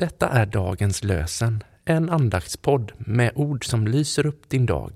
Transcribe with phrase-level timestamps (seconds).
[0.00, 4.92] Detta är dagens lösen, en andaktspodd med ord som lyser upp din dag.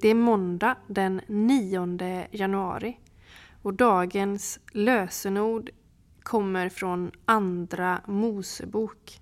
[0.00, 2.96] Det är måndag den 9 januari
[3.62, 5.70] och dagens lösenord
[6.26, 9.20] kommer från Andra Mosebok,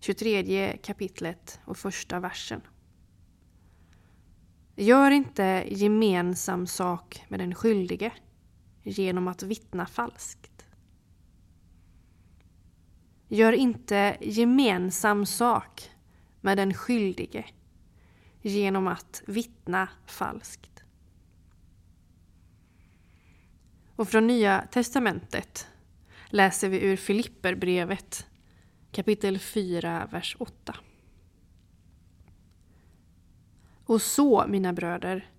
[0.00, 2.60] 23 kapitlet och första versen.
[4.76, 8.12] Gör inte gemensam sak med den skyldige
[8.82, 10.66] genom att vittna falskt.
[13.28, 15.90] Gör inte gemensam sak
[16.40, 17.44] med den skyldige
[18.42, 20.84] genom att vittna falskt.
[23.96, 25.68] Och från Nya testamentet
[26.28, 28.26] läser vi ur Filipperbrevet
[28.92, 30.76] kapitel 4, vers 8.
[33.84, 35.30] Och så, mina bröder,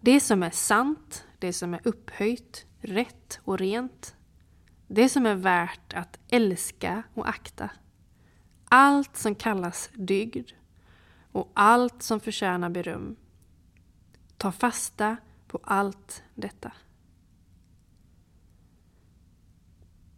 [0.00, 4.16] det som är sant, det som är upphöjt, rätt och rent,
[4.86, 7.70] det som är värt att älska och akta,
[8.64, 10.50] allt som kallas dygd
[11.32, 13.16] och allt som förtjänar beröm.
[14.36, 16.72] Ta fasta på allt detta.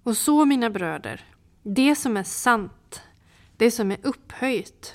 [0.07, 1.25] Och så, mina bröder,
[1.63, 3.03] det som är sant,
[3.57, 4.95] det som är upphöjt,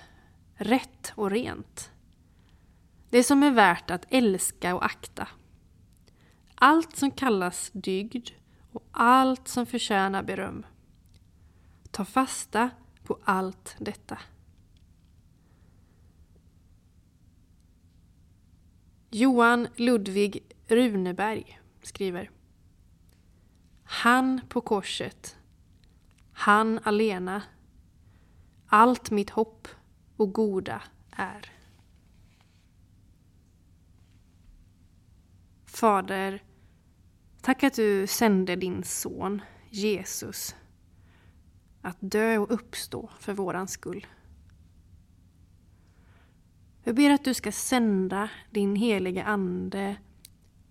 [0.56, 1.92] rätt och rent,
[3.10, 5.28] det som är värt att älska och akta,
[6.56, 8.30] allt som kallas dygd
[8.72, 10.66] och allt som förtjänar beröm.
[11.92, 12.70] Ta fasta
[13.04, 14.18] på allt detta.
[19.10, 22.32] Johan Ludvig Runeberg skriver
[23.94, 25.38] han på korset,
[26.32, 27.44] han alena,
[28.68, 29.68] allt mitt hopp
[30.18, 31.52] och goda är.
[35.66, 36.44] Fader,
[37.42, 40.56] tack att du sände din son Jesus
[41.82, 44.08] att dö och uppstå för våran skull.
[46.84, 49.96] Jag ber att du ska sända din heliga Ande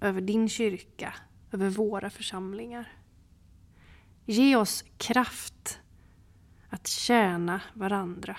[0.00, 1.14] över din kyrka,
[1.52, 2.99] över våra församlingar.
[4.24, 5.78] Ge oss kraft
[6.68, 8.36] att tjäna varandra.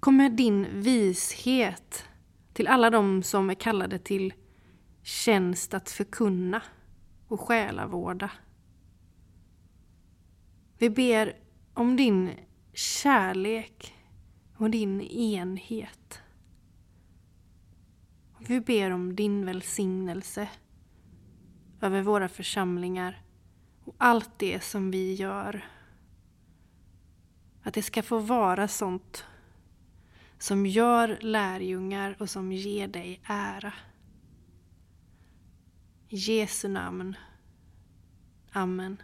[0.00, 2.04] Kom med din vishet
[2.52, 4.34] till alla de som är kallade till
[5.02, 6.62] tjänst att förkunna
[7.28, 8.30] och själavårda.
[10.78, 11.36] Vi ber
[11.74, 12.30] om din
[12.72, 13.94] kärlek
[14.56, 16.20] och din enhet.
[18.38, 20.48] Vi ber om din välsignelse
[21.82, 23.22] över våra församlingar
[23.84, 25.64] och allt det som vi gör.
[27.62, 29.24] Att det ska få vara sånt
[30.38, 33.72] som gör lärjungar och som ger dig ära.
[36.08, 37.16] I Jesu namn.
[38.52, 39.02] Amen.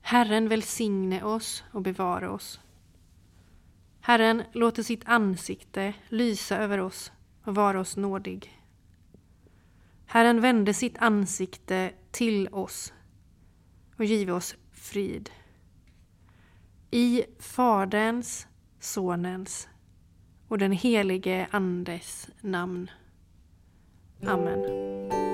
[0.00, 2.60] Herren välsigne oss och bevara oss.
[4.00, 7.12] Herren låter sitt ansikte lysa över oss
[7.44, 8.60] och vara oss nådig.
[10.06, 12.92] Herren vände sitt ansikte till oss
[13.96, 15.30] och give oss frid.
[16.90, 18.46] I Faderns,
[18.80, 19.68] Sonens
[20.48, 22.90] och den helige Andes namn.
[24.26, 25.33] Amen.